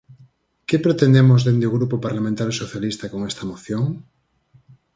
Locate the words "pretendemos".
0.85-1.39